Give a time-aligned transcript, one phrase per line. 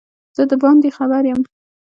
[0.35, 1.41] زه دباندي خبر یم